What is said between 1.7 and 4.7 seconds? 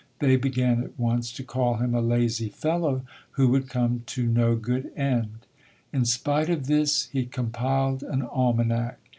him a lazy fellow who would come to no